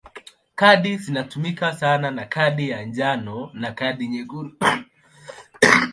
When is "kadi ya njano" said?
2.25-3.49